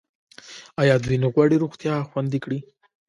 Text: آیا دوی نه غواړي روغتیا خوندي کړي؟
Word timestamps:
آیا 0.81 0.95
دوی 1.05 1.17
نه 1.23 1.27
غواړي 1.33 1.55
روغتیا 1.63 1.93
خوندي 2.09 2.39
کړي؟ 2.43 2.59